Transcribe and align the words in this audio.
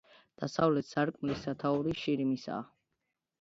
დასავლეთ 0.43 0.87
სარკმლის 0.93 1.43
სათაური 1.49 1.93
შირიმისაა. 2.05 2.65